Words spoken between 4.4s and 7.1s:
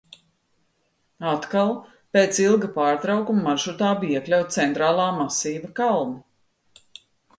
Centrālā masīva kalni.